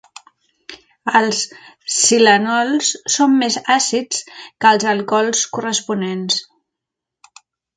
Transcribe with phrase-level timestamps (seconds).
[1.19, 1.41] Els
[1.95, 6.41] silanols són més àcids que els alcohols corresponents.